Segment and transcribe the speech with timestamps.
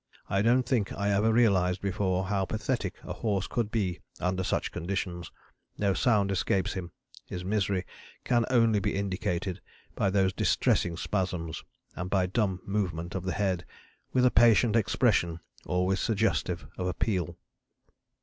[0.31, 4.71] I don't think I ever realized before how pathetic a horse could be under such
[4.71, 5.31] conditions;
[5.77, 6.89] no sound escapes him,
[7.27, 7.85] his misery
[8.23, 9.61] can only be indicated
[9.93, 11.63] by those distressing spasms
[11.95, 13.63] and by dumb movement of the head
[14.11, 17.37] with a patient expression always suggestive of appeal."